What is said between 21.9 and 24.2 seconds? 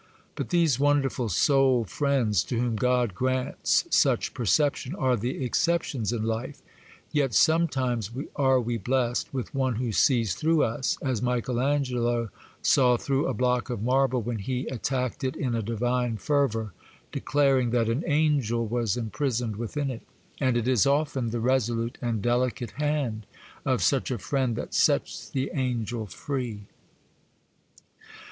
and delicate hand of such a